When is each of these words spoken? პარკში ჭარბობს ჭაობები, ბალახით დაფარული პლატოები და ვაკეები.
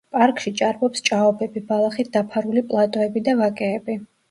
პარკში 0.15 0.53
ჭარბობს 0.61 1.03
ჭაობები, 1.09 1.63
ბალახით 1.69 2.11
დაფარული 2.17 2.65
პლატოები 2.73 3.25
და 3.31 3.39
ვაკეები. 3.45 4.03